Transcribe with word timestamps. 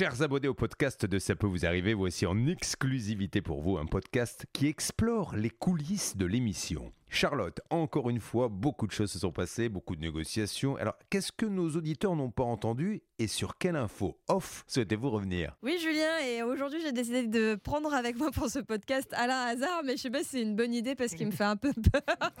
Chers 0.00 0.22
abonnés 0.22 0.48
au 0.48 0.54
podcast 0.54 1.04
de 1.04 1.18
Ça 1.18 1.34
peut 1.34 1.46
vous 1.46 1.66
arriver, 1.66 1.92
voici 1.92 2.24
en 2.24 2.46
exclusivité 2.46 3.42
pour 3.42 3.60
vous 3.60 3.76
un 3.76 3.84
podcast 3.84 4.46
qui 4.54 4.66
explore 4.66 5.36
les 5.36 5.50
coulisses 5.50 6.16
de 6.16 6.24
l'émission. 6.24 6.90
Charlotte, 7.10 7.60
encore 7.68 8.08
une 8.08 8.18
fois, 8.18 8.48
beaucoup 8.48 8.86
de 8.86 8.92
choses 8.92 9.12
se 9.12 9.18
sont 9.18 9.30
passées, 9.30 9.68
beaucoup 9.68 9.94
de 9.96 10.00
négociations. 10.00 10.76
Alors, 10.76 10.94
qu'est-ce 11.10 11.32
que 11.32 11.44
nos 11.44 11.68
auditeurs 11.76 12.16
n'ont 12.16 12.30
pas 12.30 12.44
entendu 12.44 13.02
et 13.18 13.26
sur 13.26 13.58
quelle 13.58 13.76
info 13.76 14.18
off 14.28 14.64
souhaitez-vous 14.68 15.10
revenir? 15.10 15.54
Oui, 15.62 15.76
Julien, 15.78 16.18
et 16.26 16.42
aujourd'hui, 16.42 16.80
j'ai 16.82 16.92
décidé 16.92 17.26
de 17.26 17.56
prendre 17.56 17.92
avec 17.92 18.16
moi 18.16 18.30
pour 18.30 18.48
ce 18.48 18.60
podcast 18.60 19.12
Alain 19.12 19.48
Hazard, 19.48 19.82
mais 19.84 19.98
je 19.98 20.02
sais 20.02 20.10
pas 20.10 20.22
si 20.22 20.30
c'est 20.30 20.40
une 20.40 20.56
bonne 20.56 20.72
idée 20.72 20.94
parce 20.94 21.12
qu'il 21.12 21.26
me 21.26 21.32
fait 21.32 21.44
un 21.44 21.56
peu 21.56 21.74
peur. 21.74 22.30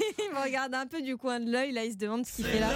il 0.00 0.32
me 0.32 0.42
regarde 0.42 0.74
un 0.74 0.86
peu 0.86 1.02
du 1.02 1.18
coin 1.18 1.38
de 1.38 1.52
l'œil, 1.52 1.72
là, 1.72 1.84
il 1.84 1.92
se 1.92 1.98
demande 1.98 2.24
ce 2.24 2.36
qu'il 2.36 2.46
fait 2.46 2.60
là. 2.60 2.70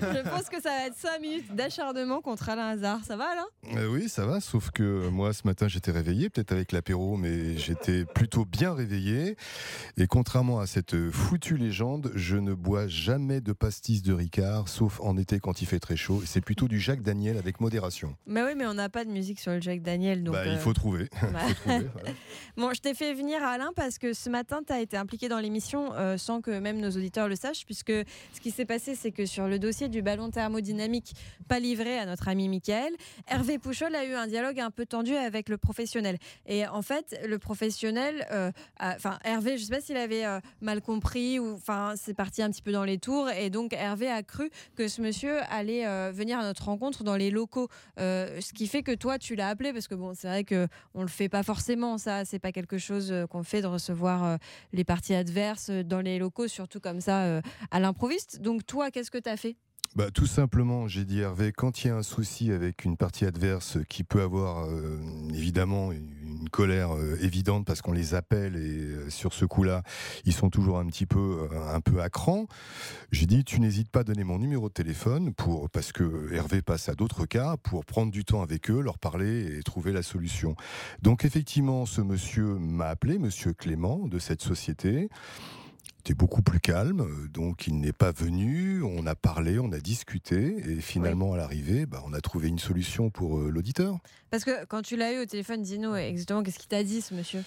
Je 0.00 0.28
pense 0.28 0.48
que 0.48 0.60
ça 0.60 0.70
va 0.70 0.86
être 0.86 0.96
5 0.96 1.20
minutes 1.20 1.54
d'acharnement 1.54 2.20
contre 2.20 2.48
Alain 2.48 2.68
Hazard. 2.68 3.04
Ça 3.04 3.16
va, 3.16 3.26
Alain? 3.30 3.76
Euh, 3.76 3.88
oui, 3.88 4.08
ça 4.08 4.26
va, 4.26 4.40
sauf 4.40 4.70
que 4.70 5.08
moi 5.08 5.32
ce 5.32 5.42
matin 5.46 5.68
j'étais 5.68 5.90
réveillé, 5.90 6.30
peut-être 6.30 6.52
avec 6.52 6.72
l'apéro, 6.72 7.16
mais 7.16 7.56
j'étais 7.56 8.04
plutôt 8.04 8.44
bien 8.44 8.74
réveillé. 8.74 9.36
Et 9.96 10.06
contrairement 10.06 10.60
à 10.60 10.66
cette 10.66 11.10
foutue 11.10 11.56
légende, 11.56 12.10
je 12.14 12.36
ne 12.36 12.54
bois 12.54 12.86
jamais 12.88 13.40
de 13.40 13.52
pastis 13.52 14.02
de 14.02 14.12
Ricard, 14.12 14.68
sauf 14.68 15.00
en 15.00 15.16
été 15.16 15.40
quand 15.40 15.62
il 15.62 15.66
fait 15.66 15.80
très 15.80 15.96
chaud. 15.96 16.22
C'est 16.24 16.40
plutôt 16.40 16.68
du 16.68 16.80
Jacques 16.80 17.02
Daniel 17.02 17.38
avec 17.38 17.60
modération. 17.60 18.16
Mais 18.26 18.42
oui, 18.42 18.52
mais 18.56 18.66
on 18.66 18.74
n'a 18.74 18.88
pas 18.88 19.04
de 19.04 19.10
musique 19.10 19.40
sur 19.40 19.52
le 19.52 19.60
Jack 19.60 19.82
Daniel. 19.82 20.22
Donc, 20.22 20.34
Bah, 20.34 20.46
il 20.46 20.52
euh, 20.52 20.58
faut 20.58 20.72
trouver. 20.72 21.08
bah. 21.22 21.40
Faut 21.40 21.54
trouver, 21.54 21.86
voilà. 21.92 22.10
Bon, 22.56 22.72
je 22.72 22.80
t'ai 22.80 22.94
fait 22.94 23.14
venir 23.14 23.42
Alain 23.42 23.70
parce 23.74 23.98
que 23.98 24.12
ce 24.12 24.30
matin, 24.30 24.60
tu 24.66 24.72
as 24.72 24.80
été 24.80 24.96
impliqué 24.96 25.28
dans 25.28 25.40
l'émission 25.40 25.92
euh, 25.94 26.16
sans 26.16 26.40
que 26.40 26.58
même 26.58 26.78
nos 26.80 26.90
auditeurs 26.90 27.28
le 27.28 27.36
sachent, 27.36 27.64
puisque 27.64 27.92
ce 28.32 28.40
qui 28.40 28.50
s'est 28.50 28.64
passé, 28.64 28.94
c'est 28.94 29.10
que 29.10 29.26
sur 29.26 29.43
le 29.48 29.58
dossier 29.58 29.88
du 29.88 30.02
ballon 30.02 30.30
thermodynamique 30.30 31.14
pas 31.48 31.60
livré 31.60 31.98
à 31.98 32.06
notre 32.06 32.28
ami 32.28 32.48
Michael, 32.48 32.92
Hervé 33.28 33.58
Pouchol 33.58 33.94
a 33.94 34.04
eu 34.04 34.14
un 34.14 34.26
dialogue 34.26 34.60
un 34.60 34.70
peu 34.70 34.86
tendu 34.86 35.14
avec 35.14 35.48
le 35.48 35.58
professionnel. 35.58 36.18
Et 36.46 36.66
en 36.66 36.82
fait, 36.82 37.18
le 37.26 37.38
professionnel, 37.38 38.26
euh, 38.32 38.50
enfin 38.80 39.18
Hervé, 39.24 39.58
je 39.58 39.64
sais 39.64 39.74
pas 39.74 39.80
s'il 39.80 39.96
avait 39.96 40.24
euh, 40.24 40.40
mal 40.60 40.80
compris 40.80 41.38
ou 41.38 41.54
enfin 41.54 41.94
c'est 41.96 42.14
parti 42.14 42.42
un 42.42 42.50
petit 42.50 42.62
peu 42.62 42.72
dans 42.72 42.84
les 42.84 42.98
tours. 42.98 43.30
Et 43.30 43.50
donc 43.50 43.72
Hervé 43.72 44.08
a 44.08 44.22
cru 44.22 44.50
que 44.76 44.88
ce 44.88 45.00
monsieur 45.00 45.38
allait 45.50 45.86
euh, 45.86 46.12
venir 46.14 46.38
à 46.38 46.42
notre 46.42 46.64
rencontre 46.64 47.04
dans 47.04 47.16
les 47.16 47.30
locaux, 47.30 47.68
ce 47.98 48.52
qui 48.52 48.66
fait 48.66 48.82
que 48.82 48.94
toi 48.94 49.18
tu 49.18 49.34
l'as 49.34 49.48
appelé 49.48 49.72
parce 49.72 49.88
que 49.88 49.94
bon 49.94 50.14
c'est 50.14 50.28
vrai 50.28 50.44
que 50.44 50.68
on 50.94 51.02
le 51.02 51.08
fait 51.08 51.28
pas 51.28 51.42
forcément 51.42 51.98
ça. 51.98 52.24
C'est 52.24 52.38
pas 52.38 52.52
quelque 52.52 52.78
chose 52.78 53.12
qu'on 53.30 53.42
fait 53.42 53.62
de 53.62 53.66
recevoir 53.66 54.38
les 54.72 54.84
parties 54.84 55.14
adverses 55.14 55.70
dans 55.70 56.00
les 56.00 56.18
locaux 56.18 56.48
surtout 56.48 56.80
comme 56.80 57.00
ça 57.00 57.40
à 57.70 57.80
l'improviste. 57.80 58.40
Donc 58.40 58.66
toi 58.66 58.90
qu'est-ce 58.90 59.10
que 59.10 59.18
tu 59.18 59.28
as 59.28 59.33
Bah, 59.96 60.10
tout 60.10 60.26
simplement, 60.26 60.88
j'ai 60.88 61.04
dit 61.04 61.20
Hervé, 61.20 61.52
quand 61.52 61.84
il 61.84 61.86
y 61.86 61.90
a 61.90 61.96
un 61.96 62.02
souci 62.02 62.50
avec 62.50 62.84
une 62.84 62.96
partie 62.96 63.26
adverse 63.26 63.78
qui 63.88 64.02
peut 64.02 64.22
avoir 64.22 64.64
euh, 64.64 64.98
évidemment 65.32 65.92
une 65.92 66.48
colère 66.50 66.96
euh, 66.96 67.16
évidente 67.22 67.64
parce 67.64 67.80
qu'on 67.80 67.92
les 67.92 68.14
appelle 68.14 68.56
et 68.56 68.80
euh, 68.80 69.08
sur 69.08 69.32
ce 69.32 69.44
coup-là, 69.44 69.84
ils 70.24 70.32
sont 70.32 70.50
toujours 70.50 70.80
un 70.80 70.86
petit 70.86 71.06
peu 71.06 71.48
un 71.72 71.80
peu 71.80 72.02
à 72.02 72.10
cran. 72.10 72.46
J'ai 73.12 73.26
dit 73.26 73.44
tu 73.44 73.60
n'hésites 73.60 73.88
pas 73.88 74.00
à 74.00 74.04
donner 74.04 74.24
mon 74.24 74.40
numéro 74.40 74.68
de 74.68 74.74
téléphone 74.74 75.32
pour 75.32 75.70
parce 75.70 75.92
que 75.92 76.32
Hervé 76.32 76.60
passe 76.60 76.88
à 76.88 76.96
d'autres 76.96 77.24
cas 77.24 77.56
pour 77.56 77.84
prendre 77.84 78.10
du 78.10 78.24
temps 78.24 78.42
avec 78.42 78.72
eux, 78.72 78.80
leur 78.80 78.98
parler 78.98 79.58
et 79.58 79.62
trouver 79.62 79.92
la 79.92 80.02
solution. 80.02 80.56
Donc 81.02 81.24
effectivement, 81.24 81.86
ce 81.86 82.00
monsieur 82.00 82.56
m'a 82.58 82.86
appelé, 82.86 83.20
monsieur 83.20 83.52
Clément 83.52 84.08
de 84.08 84.18
cette 84.18 84.42
société 84.42 85.08
était 86.04 86.14
beaucoup 86.14 86.42
plus 86.42 86.60
calme, 86.60 87.00
euh, 87.00 87.28
donc 87.28 87.66
il 87.66 87.80
n'est 87.80 87.94
pas 87.94 88.12
venu, 88.12 88.82
on 88.82 89.06
a 89.06 89.14
parlé, 89.14 89.58
on 89.58 89.72
a 89.72 89.78
discuté, 89.80 90.56
et 90.70 90.80
finalement 90.82 91.32
à 91.32 91.38
l'arrivée, 91.38 91.86
bah, 91.86 92.02
on 92.06 92.12
a 92.12 92.20
trouvé 92.20 92.48
une 92.48 92.58
solution 92.58 93.08
pour 93.08 93.38
euh, 93.38 93.48
l'auditeur. 93.50 93.96
parce 94.30 94.44
que 94.44 94.66
quand 94.66 94.82
tu 94.82 94.96
l'as 94.96 95.14
eu 95.14 95.22
au 95.22 95.24
téléphone 95.24 95.62
dis-nous 95.62 95.94
exactement 95.94 96.42
qu'est-ce 96.42 96.58
qu'il 96.58 96.68
t'a 96.68 96.84
dit 96.84 97.00
ce 97.00 97.14
monsieur? 97.14 97.42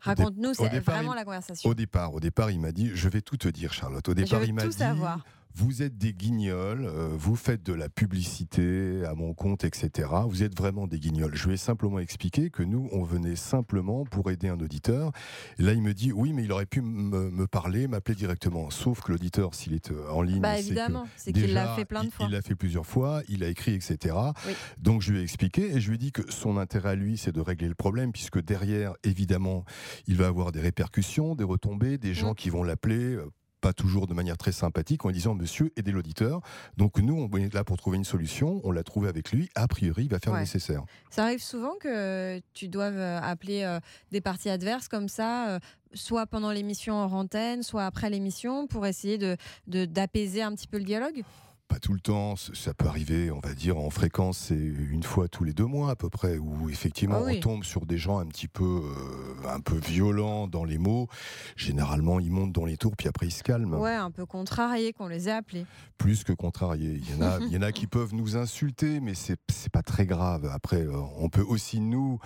Raconte-nous 0.00 0.54
c'est 0.54 0.78
vraiment 0.80 1.12
il- 1.12 1.16
la 1.16 1.24
conversation 1.24 1.68
Au 1.68 1.74
départ, 1.74 2.14
au 2.14 2.20
départ, 2.20 2.50
il 2.50 2.60
m'a 2.60 2.72
dit, 2.72 2.90
je 2.94 3.08
vais 3.10 3.20
tout 3.20 3.36
te 3.36 3.48
dire, 3.48 3.72
Charlotte. 3.74 4.08
Au 4.08 4.12
Je 4.12 4.16
départ, 4.22 4.40
veux 4.40 4.46
il 4.46 4.54
m'a 4.54 4.62
tout 4.62 4.68
dit, 4.68 4.76
savoir. 4.78 5.24
Vous 5.54 5.82
êtes 5.82 5.98
des 5.98 6.12
guignols, 6.12 6.84
euh, 6.84 7.08
vous 7.16 7.34
faites 7.36 7.62
de 7.64 7.72
la 7.72 7.88
publicité 7.88 9.04
à 9.04 9.14
mon 9.14 9.34
compte, 9.34 9.64
etc. 9.64 10.08
Vous 10.28 10.42
êtes 10.42 10.56
vraiment 10.56 10.86
des 10.86 10.98
guignols. 11.00 11.34
Je 11.34 11.46
lui 11.46 11.54
ai 11.54 11.56
simplement 11.56 11.98
expliqué 11.98 12.50
que 12.50 12.62
nous, 12.62 12.88
on 12.92 13.02
venait 13.02 13.36
simplement 13.36 14.04
pour 14.04 14.30
aider 14.30 14.48
un 14.48 14.58
auditeur. 14.60 15.10
Et 15.58 15.62
là, 15.62 15.72
il 15.72 15.82
me 15.82 15.94
dit, 15.94 16.12
oui, 16.12 16.32
mais 16.32 16.44
il 16.44 16.52
aurait 16.52 16.66
pu 16.66 16.80
me 16.80 17.46
parler, 17.46 17.88
m'appeler 17.88 18.14
directement. 18.14 18.70
Sauf 18.70 19.00
que 19.00 19.12
l'auditeur, 19.12 19.54
s'il 19.54 19.72
est 19.74 19.90
euh, 19.90 20.08
en 20.10 20.22
ligne, 20.22 20.40
bah 20.40 20.58
évidemment 20.58 21.06
c'est 21.16 21.32
qu'il 21.32 21.52
l'a 21.52 21.74
fait 21.74 21.84
plein 21.84 22.02
de 22.02 22.06
il- 22.06 22.12
fois 22.12 22.26
Il 22.28 22.32
l'a 22.32 22.42
fait 22.42 22.54
plusieurs 22.54 22.86
fois, 22.86 23.22
il 23.28 23.42
a 23.42 23.48
écrit, 23.48 23.74
etc. 23.74 24.14
Oui. 24.46 24.52
Donc 24.78 25.02
je 25.02 25.12
lui 25.12 25.20
ai 25.20 25.22
expliqué 25.22 25.74
et 25.74 25.80
je 25.80 25.88
lui 25.88 25.94
ai 25.96 25.98
dit 25.98 26.12
que 26.12 26.22
son 26.30 26.56
intérêt 26.56 26.90
à 26.90 26.94
lui, 26.94 27.16
c'est 27.16 27.32
de 27.32 27.40
régler 27.40 27.68
le 27.68 27.74
problème, 27.74 28.12
puisque 28.12 28.40
derrière, 28.42 28.92
évidemment, 29.04 29.64
il 30.06 30.16
va 30.16 30.26
avoir 30.28 30.52
des 30.52 30.60
répercussions, 30.60 31.34
des 31.34 31.44
retombées, 31.44 31.98
des 31.98 32.14
gens 32.14 32.32
Mm. 32.32 32.36
qui 32.36 32.50
vont 32.50 32.62
l'appeler. 32.62 33.18
Pas 33.60 33.72
toujours 33.72 34.06
de 34.06 34.14
manière 34.14 34.36
très 34.36 34.52
sympathique, 34.52 35.04
en 35.04 35.08
lui 35.08 35.14
disant 35.14 35.34
Monsieur, 35.34 35.72
aidez 35.76 35.92
l'auditeur. 35.92 36.40
Donc 36.76 36.98
nous, 36.98 37.28
on 37.32 37.36
est 37.36 37.52
là 37.52 37.64
pour 37.64 37.76
trouver 37.76 37.96
une 37.96 38.04
solution. 38.04 38.60
On 38.64 38.70
l'a 38.70 38.82
trouvé 38.84 39.08
avec 39.08 39.32
lui. 39.32 39.48
A 39.54 39.66
priori, 39.68 40.04
il 40.04 40.10
va 40.10 40.18
faire 40.18 40.32
Ouais. 40.32 40.38
le 40.40 40.42
nécessaire. 40.44 40.84
Ça 41.10 41.24
arrive 41.24 41.42
souvent 41.42 41.74
que 41.80 42.40
tu 42.54 42.68
doives 42.68 42.96
euh, 42.96 43.20
appeler 43.20 43.62
euh, 43.64 43.80
des 44.12 44.20
parties 44.20 44.50
adverses 44.50 44.88
comme 44.88 45.08
ça, 45.08 45.48
euh, 45.50 45.58
soit 45.94 46.26
pendant 46.26 46.50
l'émission 46.52 46.94
en 46.94 47.10
antenne, 47.12 47.62
soit 47.62 47.86
après 47.86 48.10
l'émission, 48.10 48.66
pour 48.66 48.86
essayer 48.86 49.18
de- 49.18 49.36
d'apaiser 49.66 50.42
un 50.42 50.54
petit 50.54 50.66
peu 50.68 50.78
le 50.78 50.84
dialogue. 50.84 51.22
Pas 51.68 51.78
tout 51.78 51.92
le 51.92 52.00
temps, 52.00 52.34
ça 52.36 52.72
peut 52.72 52.86
arriver, 52.86 53.30
on 53.30 53.40
va 53.40 53.52
dire, 53.52 53.76
en 53.76 53.90
fréquence, 53.90 54.38
c'est 54.38 54.54
une 54.56 55.02
fois 55.02 55.28
tous 55.28 55.44
les 55.44 55.52
deux 55.52 55.66
mois 55.66 55.90
à 55.90 55.96
peu 55.96 56.08
près, 56.08 56.38
où 56.38 56.70
effectivement 56.70 57.18
Ah 57.20 57.24
oui. 57.26 57.34
on 57.36 57.40
tombe 57.40 57.64
sur 57.64 57.84
des 57.84 57.98
gens 57.98 58.18
un 58.18 58.26
petit 58.26 58.48
peu, 58.48 58.64
euh, 58.64 59.48
un 59.48 59.60
peu 59.60 59.76
violents 59.76 60.48
dans 60.48 60.64
les 60.64 60.78
mots. 60.78 61.08
Généralement, 61.56 62.20
ils 62.20 62.30
montent 62.30 62.52
dans 62.52 62.64
les 62.64 62.78
tours, 62.78 62.96
puis 62.96 63.06
après 63.06 63.26
ils 63.26 63.32
se 63.32 63.42
calment. 63.42 63.74
Ouais, 63.74 63.94
un 63.94 64.10
peu 64.10 64.24
contrarié 64.24 64.94
qu'on 64.94 65.08
les 65.08 65.28
ait 65.28 65.32
appelés. 65.32 65.66
Plus 65.98 66.24
que 66.24 66.32
contrariés. 66.32 67.00
Il 67.02 67.10
y 67.10 67.14
en 67.18 67.20
a, 67.20 67.38
il 67.42 67.52
y 67.52 67.56
en 67.58 67.62
a 67.62 67.70
qui 67.72 67.86
peuvent 67.86 68.14
nous 68.14 68.36
insulter, 68.38 69.00
mais 69.00 69.12
c'est 69.14 69.36
pas 69.70 69.82
très 69.82 70.06
grave. 70.06 70.46
Après, 70.50 70.86
euh, 70.86 70.92
on 71.18 71.28
peut 71.28 71.44
aussi 71.46 71.80
nous 71.80 72.18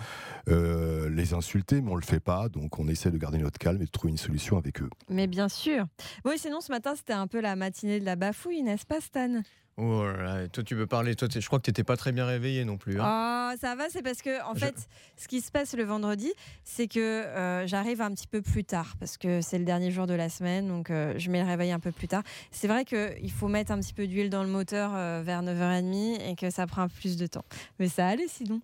euh, 0.47 1.09
les 1.09 1.33
insulter, 1.33 1.81
mais 1.81 1.91
on 1.91 1.95
le 1.95 2.01
fait 2.01 2.21
pas, 2.21 2.47
donc 2.47 2.79
on 2.79 2.87
essaie 2.87 3.11
de 3.11 3.17
garder 3.17 3.39
notre 3.39 3.59
calme 3.59 3.81
et 3.81 3.85
de 3.85 3.91
trouver 3.91 4.11
une 4.11 4.17
solution 4.17 4.57
avec 4.57 4.81
eux. 4.81 4.89
Mais 5.09 5.27
bien 5.27 5.49
sûr. 5.49 5.85
Bon, 6.23 6.31
et 6.31 6.37
sinon, 6.37 6.61
ce 6.61 6.71
matin, 6.71 6.93
c'était 6.95 7.11
un 7.11 7.27
peu 7.27 7.41
la 7.41 7.57
matinée 7.57 7.99
de 7.99 8.05
la 8.05 8.15
bafouille, 8.15 8.63
n'est-ce 8.63 8.85
pas, 8.85 9.01
Stan? 9.01 9.32
Oh 9.77 10.03
là 10.05 10.21
là, 10.41 10.47
toi 10.49 10.63
tu 10.63 10.75
peux 10.75 10.85
parler, 10.85 11.15
toi 11.15 11.27
je 11.33 11.43
crois 11.47 11.57
que 11.57 11.63
t'étais 11.63 11.83
pas 11.83 11.97
très 11.97 12.11
bien 12.11 12.27
réveillé 12.27 12.63
non 12.63 12.77
plus. 12.77 12.99
hein. 13.01 13.05
Ah, 13.07 13.53
ça 13.59 13.73
va, 13.75 13.89
c'est 13.89 14.03
parce 14.03 14.21
que, 14.21 14.39
en 14.43 14.53
Je- 14.53 14.59
fait, 14.59 14.75
ce 15.17 15.27
qui 15.27 15.41
se 15.41 15.49
passe 15.51 15.73
le 15.75 15.83
vendredi, 15.83 16.31
c'est 16.63 16.87
que 16.87 16.99
euh, 16.99 17.65
j'arrive 17.65 17.99
un 18.01 18.11
petit 18.11 18.27
peu 18.27 18.43
plus 18.43 18.63
tard, 18.63 18.93
parce 18.99 19.17
que 19.17 19.41
c'est 19.41 19.57
le 19.57 19.65
dernier 19.65 19.89
jour 19.89 20.05
de 20.05 20.13
la 20.13 20.29
semaine, 20.29 20.67
donc 20.67 20.91
euh, 20.91 21.15
je 21.17 21.27
mets 21.31 21.41
le 21.41 21.47
réveil 21.47 21.71
un 21.71 21.79
peu 21.79 21.91
plus 21.91 22.07
tard. 22.07 22.21
C'est 22.51 22.67
vrai 22.67 22.85
qu'il 22.85 23.31
faut 23.31 23.47
mettre 23.47 23.71
un 23.71 23.79
petit 23.79 23.95
peu 23.95 24.05
d'huile 24.05 24.29
dans 24.29 24.43
le 24.43 24.49
moteur 24.49 24.91
euh, 24.93 25.23
vers 25.25 25.41
9h30 25.41 26.21
et 26.29 26.35
que 26.35 26.51
ça 26.51 26.67
prend 26.67 26.87
plus 26.87 27.17
de 27.17 27.25
temps. 27.25 27.45
Mais 27.79 27.87
ça 27.89 28.07
allait 28.07 28.27
sinon. 28.27 28.61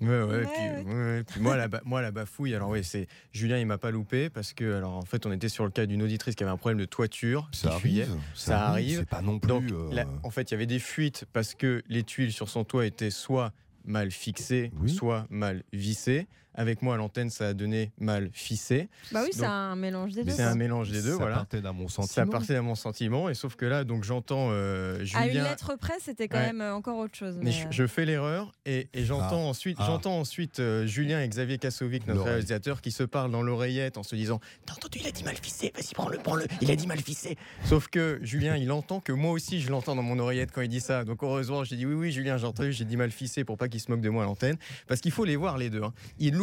Ouais, 0.00 0.08
ouais, 0.08 0.22
Ouais, 0.24 0.46
puis, 0.46 0.62
ouais. 0.62 0.94
ouais, 0.94 0.94
ouais, 1.16 1.24
puis 1.24 1.40
moi, 1.40 1.56
la, 1.56 1.68
ba- 1.68 1.82
moi, 1.84 2.00
la 2.00 2.10
bafouille, 2.10 2.54
alors 2.54 2.70
oui, 2.70 2.82
c'est 2.82 3.06
Julien, 3.32 3.58
il 3.58 3.66
m'a 3.66 3.78
pas 3.78 3.90
loupé 3.90 4.30
parce 4.30 4.52
que, 4.52 4.74
alors 4.76 4.96
en 4.96 5.02
fait, 5.04 5.26
on 5.26 5.32
était 5.32 5.48
sur 5.50 5.64
le 5.64 5.70
cas 5.70 5.84
d'une 5.86 6.02
auditrice 6.02 6.34
qui 6.34 6.42
avait 6.42 6.52
un 6.52 6.56
problème 6.56 6.78
de 6.78 6.86
toiture, 6.86 7.48
Ça 7.52 7.72
arrive, 7.74 8.08
Ça 8.34 8.68
arrive. 8.68 9.00
C'est 9.00 9.08
pas 9.08 9.20
non 9.22 9.38
plus. 9.38 9.48
Donc, 9.48 9.64
euh, 9.70 9.92
là, 9.94 10.06
en 10.22 10.30
fait, 10.30 10.50
il 10.50 10.54
y 10.54 10.56
avait 10.56 10.66
des 10.66 10.78
fuites 10.78 11.26
parce 11.32 11.54
que 11.54 11.82
les 11.88 12.02
tuiles 12.02 12.32
sur 12.32 12.48
son 12.48 12.64
toit 12.64 12.86
étaient 12.86 13.10
soit 13.10 13.52
mal 13.84 14.10
fixées, 14.10 14.72
Oui. 14.80 14.90
soit 14.90 15.26
mal 15.30 15.62
vissées. 15.72 16.26
Avec 16.54 16.82
moi, 16.82 16.94
à 16.94 16.96
l'antenne, 16.96 17.30
ça 17.30 17.48
a 17.48 17.54
donné 17.54 17.92
mal 17.98 18.28
fissé. 18.32 18.88
Bah 19.12 19.20
oui, 19.24 19.30
c'est 19.32 19.44
un 19.44 19.76
mélange 19.76 20.12
des 20.14 20.24
deux. 20.24 20.32
C'est 20.32 20.42
un 20.42 20.56
mélange 20.56 20.90
des 20.90 21.00
deux, 21.02 21.12
ça 21.12 21.16
voilà. 21.16 21.36
partait 21.36 21.60
d'un 21.60 21.72
bon 21.72 21.86
Ça 21.88 22.02
sentiment. 22.02 22.26
partait 22.26 22.56
à 22.56 22.62
mon 22.62 22.74
sentiment, 22.74 23.28
et 23.28 23.34
sauf 23.34 23.54
que 23.56 23.64
là, 23.66 23.84
donc 23.84 24.02
j'entends 24.04 24.48
euh, 24.50 25.04
À 25.14 25.24
une 25.26 25.30
Julien. 25.32 25.44
lettre 25.44 25.76
près, 25.76 25.94
c'était 26.00 26.26
quand 26.28 26.38
Ouais. 26.38 26.46
même 26.46 26.60
euh, 26.60 26.74
encore 26.74 26.98
autre 26.98 27.16
chose. 27.16 27.36
Mais 27.38 27.44
mais, 27.44 27.52
je, 27.52 27.66
euh, 27.66 27.70
je 27.70 27.86
fais 27.86 28.04
l'erreur 28.04 28.52
et, 28.66 28.88
et 28.94 29.04
j'entends 29.04 29.44
Ah. 29.46 29.50
ensuite, 29.50 29.76
Ah. 29.80 29.84
j'entends 29.86 30.18
ensuite 30.18 30.58
euh, 30.60 30.86
Julien 30.86 31.20
et 31.22 31.28
Xavier 31.28 31.58
Kassovic, 31.58 32.06
notre 32.06 32.24
réalisateur, 32.24 32.80
qui 32.80 32.90
se 32.90 33.02
parlent 33.04 33.30
dans 33.30 33.42
l'oreillette 33.42 33.96
en 33.96 34.02
se 34.02 34.14
disant 34.16 34.40
T'as 34.66 34.74
entendu, 34.74 34.98
il 35.00 35.06
a 35.06 35.12
dit 35.12 35.22
mal 35.24 35.36
fissé, 35.36 35.72
vas-y, 35.74 35.94
prends-le, 35.94 36.18
prends-le, 36.18 36.46
il 36.60 36.70
a 36.70 36.76
dit 36.76 36.86
mal 36.88 37.00
fissé. 37.00 37.36
Sauf 37.64 37.86
que 37.88 38.18
Julien, 38.22 38.56
il 38.56 38.72
entend 38.72 39.00
que 39.00 39.12
moi 39.12 39.30
aussi, 39.30 39.60
je 39.60 39.70
l'entends 39.70 39.94
dans 39.94 40.02
mon 40.02 40.18
oreillette 40.18 40.50
quand 40.52 40.62
il 40.62 40.68
dit 40.68 40.80
ça. 40.80 41.04
Donc 41.04 41.22
heureusement, 41.22 41.62
j'ai 41.64 41.76
dit 41.76 41.86
Oui, 41.86 41.94
oui, 41.94 42.12
Julien, 42.12 42.36
j'ai 42.38 42.46
entendu, 42.46 42.72
j'ai 42.72 42.84
dit 42.84 42.96
mal 42.96 43.10
fissé 43.12 43.44
pour 43.44 43.56
pas 43.56 43.68
qu'il 43.68 43.80
se 43.80 43.90
moque 43.90 44.00
de 44.00 44.08
moi 44.10 44.24
à 44.24 44.26
l'antenne. 44.26 44.56
Parce 44.88 45.00
qu'il 45.00 45.12
faut 45.12 45.24
les 45.24 45.36
voir, 45.36 45.58
les 45.58 45.70
deux. 45.70 45.82
hein. 45.82 45.92
Ils 46.18 46.36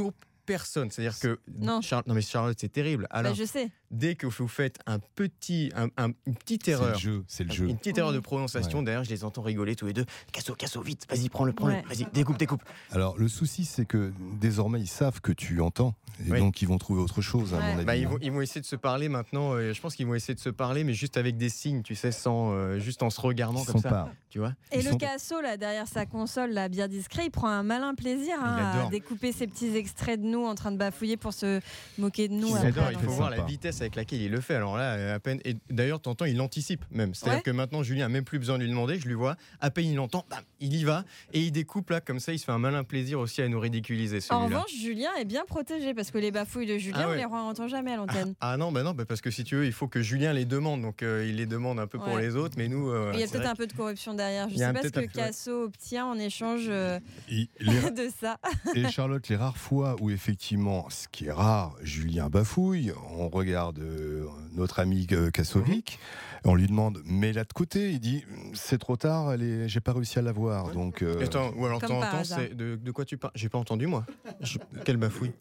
personne. 0.46 0.90
C'est-à-dire 0.92 1.20
que. 1.20 1.40
Non. 1.48 1.82
Char- 1.82 2.04
non, 2.08 2.14
mais 2.14 2.22
Charlotte, 2.22 2.58
c'est 2.60 2.72
terrible. 2.72 3.04
bah, 3.12 3.18
Alors, 3.20 3.36
je 3.36 3.44
sais. 3.44 3.70
Dès 3.92 4.16
que 4.16 4.28
vous 4.28 4.48
faites 4.48 4.80
un 4.86 5.00
petit, 5.00 5.72
un- 5.76 5.88
un- 5.98 6.12
une 6.26 6.36
petite 6.36 6.66
C'est 6.66 6.72
le 6.72 6.78
erreur, 6.78 7.00
jeu, 7.00 7.24
c'est 7.28 7.44
le 7.46 7.52
jeu. 7.54 7.68
une 7.70 7.78
petite 7.78 7.98
erreur 7.98 8.14
de 8.14 8.20
prononciation, 8.20 8.80
Ouais. 8.80 8.86
derrière, 8.86 9.04
je 9.04 9.10
les 9.10 9.24
entends 9.24 9.42
rigoler 9.42 9.76
tous 9.76 9.86
les 9.86 9.94
deux. 9.94 10.06
Casso, 10.32 10.54
casso, 10.56 10.82
vite, 10.82 11.06
vas-y, 11.10 11.30
prends-le, 11.30 11.54
prends-le, 11.54 11.76
Ouais. 11.76 11.84
vas-y, 11.88 12.06
découpe, 12.12 12.38
découpe. 12.38 12.64
Alors 12.92 13.18
le 13.18 13.28
souci, 13.28 13.66
c'est 13.66 13.86
que 13.86 14.12
désormais 14.40 14.80
ils 14.82 14.88
savent 14.88 15.22
que 15.22 15.32
tu 15.32 15.62
entends, 15.62 15.96
et 16.26 16.32
Oui. 16.32 16.40
donc 16.40 16.62
ils 16.62 16.68
vont 16.68 16.78
trouver 16.78 17.02
autre 17.02 17.22
chose 17.22 17.54
à 17.54 17.58
Ouais. 17.58 17.64
mon 17.64 17.78
avis. 17.78 17.86
Bah, 17.86 17.96
ils, 17.96 18.06
hein. 18.06 18.10
vont, 18.10 18.18
ils 18.22 18.32
vont 18.32 18.42
essayer 18.42 18.62
de 18.62 18.66
se 18.66 18.76
parler 18.76 19.10
maintenant. 19.10 19.54
euh, 19.54 19.74
je 19.74 19.82
pense 19.82 19.96
qu'ils 19.96 20.06
vont 20.08 20.16
essayer 20.16 20.36
de 20.36 20.40
se 20.40 20.50
parler, 20.50 20.84
mais 20.84 20.94
juste 20.94 21.18
avec 21.18 21.38
des 21.38 21.50
signes, 21.50 21.82
tu 21.84 21.96
sais, 21.96 22.12
sans, 22.12 22.52
euh, 22.54 22.80
juste 22.80 23.04
en 23.04 23.10
se 23.10 23.22
regardant 23.22 23.62
Ils 23.62 23.66
comme 23.66 23.76
sont 23.76 23.82
ça. 23.82 23.90
pas. 23.90 24.12
Tu 24.30 24.40
vois 24.40 24.54
Et 24.72 24.80
Ils 24.80 24.86
le 24.86 24.92
sont- 24.92 24.98
Casso, 24.98 25.40
là, 25.42 25.56
derrière 25.58 25.88
sa 25.88 26.06
console, 26.06 26.52
là, 26.52 26.68
bien 26.70 26.88
discret, 26.88 27.26
il 27.26 27.32
prend 27.32 27.48
un 27.48 27.64
malin 27.64 27.96
plaisir 27.96 28.36
hein, 28.42 28.84
à 28.86 28.90
découper 28.90 29.32
ces 29.32 29.48
petits 29.48 29.76
extraits 29.78 30.22
de 30.22 30.26
nous 30.28 30.46
en 30.46 30.54
train 30.56 30.72
de 30.72 30.78
bafouiller 30.78 31.16
pour 31.18 31.34
se 31.34 31.62
moquer 31.98 32.28
de 32.28 32.34
nous. 32.34 32.48
Il 32.50 32.56
après, 32.56 32.68
adore, 32.68 32.92
il 32.92 33.00
faut 33.00 33.12
voir 33.12 33.30
la 33.30 33.38
sympa. 33.38 33.48
Vitesse 33.78 33.82
avec 33.82 33.96
laquelle 33.96 34.22
il 34.22 34.32
le 34.32 34.42
fait. 34.42 34.56
Alors 34.56 34.78
là, 34.78 34.94
euh, 34.96 35.16
à 35.16 35.20
peine. 35.20 35.40
Et 35.46 35.56
d'ailleurs, 35.70 36.00
t'entends, 36.02 36.26
il 36.26 36.40
anticipe 36.42 36.84
même. 36.92 37.14
C'est-à-dire 37.14 37.38
Ouais. 37.38 37.44
que 37.44 37.52
maintenant, 37.52 37.84
Julien 37.84 38.06
a 38.06 38.10
même 38.10 38.24
plus 38.24 38.40
besoin 38.40 38.58
de 38.58 38.64
lui 38.64 38.70
demander. 38.70 39.00
Je 39.00 39.08
lui 39.08 39.14
vois. 39.14 39.36
À 39.62 39.70
peine 39.70 39.86
il 39.88 40.00
entend, 40.00 40.26
bam, 40.30 40.40
il 40.60 40.76
y 40.76 40.84
va 40.84 41.04
et 41.34 41.42
il 41.42 41.52
découpe 41.52 41.90
là 41.90 42.02
comme 42.02 42.20
ça. 42.20 42.34
Il 42.34 42.40
se 42.40 42.46
fait 42.46 42.52
un 42.52 42.58
malin 42.60 42.84
plaisir 42.84 43.20
aussi 43.20 43.42
à 43.42 43.48
nous 43.48 43.60
ridiculiser 43.60 44.20
En 44.30 44.46
revanche, 44.46 44.72
Julien 44.74 45.10
est 45.20 45.26
bien 45.26 45.46
protégé 45.46 45.94
parce 45.94 46.12
que 46.12 46.18
les 46.18 46.32
bafouilles 46.32 46.66
de 46.68 46.78
Julien, 46.78 46.98
Ah 47.02 47.08
on 47.08 47.12
ouais. 47.12 47.18
les 47.18 47.26
entend 47.26 47.68
jamais 47.68 47.94
à 47.94 47.98
l'antenne. 47.98 48.34
Ah 48.42 48.58
non, 48.58 48.72
bah 48.72 48.84
non, 48.84 48.94
bah 48.94 49.06
parce 49.06 49.22
que 49.22 49.32
si 49.32 49.44
tu 49.44 49.56
veux, 49.56 49.66
il 49.66 49.74
faut 49.74 49.88
que 49.88 50.02
Julien 50.02 50.34
les 50.34 50.46
demande. 50.46 50.82
Donc 50.82 51.04
euh, 51.04 51.26
il 51.28 51.36
les 51.38 51.46
demande 51.46 51.80
un 51.80 51.88
peu 51.88 51.98
pour 52.00 52.14
Ouais. 52.14 52.22
les 52.22 52.36
autres, 52.36 52.56
mais 52.58 52.68
nous. 52.68 52.90
euh, 52.90 53.12
il 53.14 53.20
y 53.20 53.24
a 53.24 53.28
peut-être 53.28 53.48
un 53.48 53.56
peu 53.56 53.68
de 53.68 53.74
corruption 53.74 54.14
derrière. 54.14 54.50
Je 54.50 54.56
sais 54.56 54.74
pas 54.74 54.84
ce 54.84 54.88
que. 54.90 55.08
Casso 55.08 55.64
obtient 55.66 56.06
en 56.06 56.18
échange 56.20 56.66
euh, 56.70 57.00
Et 57.30 57.50
les- 57.60 57.92
de 57.92 58.10
ça. 58.20 58.38
Et 58.76 58.88
Charlotte, 58.90 59.28
les 59.30 59.36
rares 59.36 59.58
fois 59.58 59.96
où 60.00 60.10
effectivement, 60.10 60.90
ce 60.90 61.08
qui 61.08 61.26
est 61.26 61.32
rare, 61.32 61.76
Julien 61.82 62.30
bafouille, 62.30 62.92
on 63.18 63.30
regarde 63.30 63.67
euh, 63.80 64.26
notre 64.54 64.80
ami 64.80 65.06
euh, 65.12 65.30
Kassovic, 65.32 66.00
on 66.46 66.56
lui 66.56 66.68
demande 66.68 67.02
mais 67.06 67.34
là 67.34 67.44
de 67.44 67.54
côté, 67.54 67.92
il 67.92 68.00
dit 68.00 68.24
c'est 68.54 68.78
trop 68.78 68.96
tard, 68.98 69.34
est- 69.34 69.68
j'ai 69.68 69.80
pas 69.80 69.94
réussi 69.94 70.20
à 70.20 70.22
la 70.22 70.32
voir. 70.32 70.68
Ouais. 70.68 70.74
Donc 70.74 71.02
euh. 71.02 71.24
Attends, 71.24 71.52
ou 71.56 71.66
alors 71.66 71.80
Comme 71.80 71.90
t'entends, 72.00 72.24
de, 72.56 72.76
de 72.76 72.92
quoi 72.92 73.06
tu 73.06 73.18
parles? 73.18 73.34
J'ai 73.36 73.50
pas 73.50 73.58
entendu 73.58 73.88
moi. 73.88 74.06
Je- 74.42 74.58
Quelle 74.86 74.98
bafouille. 74.98 75.32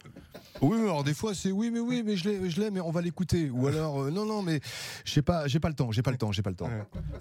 oui, 0.61 0.77
alors 0.79 1.03
des 1.03 1.13
fois 1.13 1.33
c'est 1.35 1.51
oui 1.51 1.69
mais 1.71 1.79
oui 1.79 2.03
mais 2.05 2.15
je 2.17 2.29
l'ai, 2.29 2.49
je 2.49 2.59
l'ai 2.61 2.71
mais 2.71 2.79
on 2.81 2.91
va 2.91 3.01
l'écouter. 3.01 3.49
Ou 3.49 3.67
alors 3.67 4.01
euh, 4.03 4.11
non 4.11 4.25
non 4.25 4.41
mais 4.41 4.59
j'ai 5.05 5.21
pas 5.21 5.47
j'ai 5.47 5.59
pas 5.59 5.69
le 5.69 5.75
temps, 5.75 5.91
j'ai 5.91 6.01
pas 6.01 6.11
le 6.11 6.17
temps, 6.17 6.31
j'ai 6.31 6.41
pas 6.41 6.49
le 6.49 6.55
temps. 6.55 6.69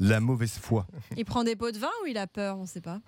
La 0.00 0.20
mauvaise 0.20 0.52
foi. 0.58 0.86
Il 1.16 1.24
prend 1.24 1.44
des 1.44 1.56
pots 1.56 1.70
de 1.70 1.78
vin 1.78 1.90
ou 2.02 2.06
il 2.06 2.16
a 2.18 2.26
peur? 2.26 2.58
On 2.58 2.66
sait 2.66 2.80
pas. 2.80 3.00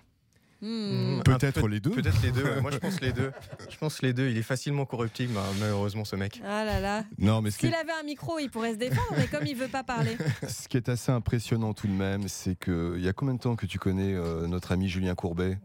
Hmm. 0.61 1.15
Mhm. 1.17 1.23
Peut-être 1.23 1.61
peut- 1.61 1.67
les 1.67 1.79
deux. 1.79 1.91
Peut-être 1.91 2.21
les 2.21 2.31
deux. 2.31 2.43
ouais. 2.43 2.61
Moi, 2.61 2.71
je 2.71 2.77
pense 2.77 2.99
les 3.01 3.13
deux. 3.13 3.31
Je 3.69 3.77
pense 3.77 4.01
les 4.01 4.11
deux. 4.13 4.27
Il 4.29 4.37
est 4.37 4.41
facilement 4.43 4.85
corruptible, 4.85 5.33
bah, 5.33 5.45
malheureusement, 5.59 6.03
ce 6.03 6.15
mec. 6.17 6.41
Ah 6.45 6.65
là 6.65 6.79
là. 6.81 7.05
Non 7.17 7.41
mais 7.41 7.49
S'il 7.51 7.73
avait 7.73 7.93
un 7.93 8.03
micro, 8.03 8.39
il 8.39 8.49
pourrait 8.49 8.73
se 8.73 8.77
défendre, 8.77 9.13
mais 9.17 9.27
comme 9.27 9.45
il 9.45 9.55
veut 9.55 9.67
pas 9.69 9.83
parler. 9.83 10.17
ce 10.47 10.67
qui 10.67 10.75
est 10.75 10.89
assez 10.89 11.11
impressionnant 11.13 11.73
tout 11.73 11.87
de 11.87 11.93
même, 11.93 12.27
c'est 12.27 12.55
que 12.55 12.95
il 12.97 13.03
y 13.03 13.07
a 13.07 13.13
combien 13.13 13.35
de 13.35 13.39
temps 13.39 13.55
que 13.55 13.65
tu 13.65 13.79
connais 13.79 14.13
euh, 14.13 14.47
notre 14.47 14.71
ami 14.73 14.89
Julien 14.89 15.15
Courbet? 15.15 15.57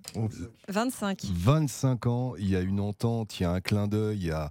25. 0.68 1.22
25 1.32 2.06
ans, 2.06 2.34
il 2.38 2.48
y 2.48 2.56
a 2.56 2.60
une 2.60 2.80
entente, 2.80 3.38
il 3.40 3.42
y 3.42 3.46
a 3.46 3.50
un 3.50 3.60
clin 3.60 3.86
d'œil, 3.88 4.16
il 4.18 4.26
y 4.26 4.30
a 4.30 4.50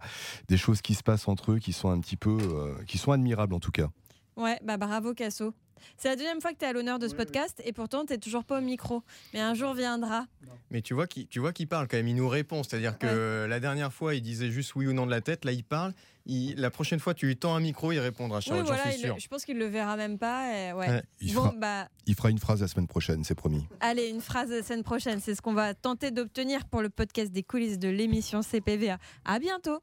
des 0.49 0.57
choses 0.57 0.81
qui 0.81 0.93
se 0.95 1.03
passent 1.03 1.27
entre 1.27 1.53
eux 1.53 1.59
qui 1.59 1.73
sont 1.73 1.89
un 1.89 1.99
petit 1.99 2.17
peu, 2.17 2.37
euh, 2.41 2.73
qui 2.85 2.97
sont 2.97 3.11
admirables 3.11 3.53
en 3.53 3.59
tout 3.59 3.71
cas. 3.71 3.87
Ouais, 4.35 4.57
bah 4.63 4.77
bravo 4.77 5.13
Casso. 5.13 5.53
C'est 5.97 6.09
la 6.09 6.15
deuxième 6.15 6.41
fois 6.41 6.51
que 6.53 6.57
tu 6.57 6.65
es 6.65 6.67
à 6.67 6.73
l'honneur 6.73 6.99
de 6.99 7.07
ce 7.07 7.15
podcast 7.15 7.61
et 7.65 7.73
pourtant 7.73 8.05
tu 8.05 8.17
toujours 8.19 8.43
pas 8.43 8.57
au 8.59 8.61
micro. 8.61 9.03
Mais 9.33 9.39
un 9.41 9.53
jour 9.53 9.73
viendra. 9.73 10.25
Mais 10.71 10.81
tu 10.81 10.93
vois 10.93 11.07
qu'il 11.07 11.27
tu 11.27 11.39
vois 11.39 11.53
qu'il 11.53 11.67
parle 11.67 11.87
quand 11.87 11.97
même. 11.97 12.07
Il 12.07 12.15
nous 12.15 12.27
répond. 12.29 12.63
C'est-à-dire 12.63 12.97
que 12.97 13.45
la 13.49 13.59
dernière 13.59 13.91
fois, 13.93 14.15
il 14.15 14.21
disait 14.21 14.51
juste 14.51 14.75
oui 14.75 14.87
ou 14.87 14.93
non 14.93 15.05
de 15.05 15.11
la 15.11 15.21
tête. 15.21 15.45
Là, 15.45 15.51
il 15.51 15.63
parle. 15.63 15.93
Il- 16.25 16.55
la 16.55 16.71
prochaine 16.71 16.99
fois, 16.99 17.13
tu 17.13 17.25
lui 17.25 17.35
tends 17.35 17.53
un 17.53 17.59
micro, 17.59 17.91
il 17.91 17.99
répondra. 17.99 18.39
Oui, 18.49 18.61
voilà, 18.65 18.93
il- 18.95 19.13
je 19.19 19.27
pense 19.27 19.43
qu'il 19.43 19.57
le 19.57 19.65
verra 19.65 19.97
même 19.97 20.17
pas. 20.17 20.47
et 20.69 20.71
ouais. 20.73 20.87
Ouais. 20.89 21.03
Il, 21.19 21.33
Bon, 21.33 21.41
fera, 21.43 21.53
bah, 21.57 21.89
il 22.05 22.15
fera 22.15 22.29
une 22.29 22.39
phrase 22.39 22.61
la 22.61 22.67
semaine 22.69 22.87
prochaine, 22.87 23.23
c'est 23.25 23.35
promis. 23.35 23.65
allez, 23.81 24.07
une 24.07 24.21
phrase 24.21 24.49
la 24.49 24.63
semaine 24.63 24.83
prochaine. 24.83 25.19
C'est 25.19 25.35
ce 25.35 25.41
qu'on 25.41 25.53
va 25.53 25.73
tenter 25.73 26.11
d'obtenir 26.11 26.65
pour 26.65 26.81
le 26.81 26.89
podcast 26.89 27.31
des 27.33 27.43
coulisses 27.43 27.77
de 27.77 27.89
l'émission 27.89 28.41
CPVA. 28.41 28.99
À 29.25 29.39
bientôt. 29.39 29.79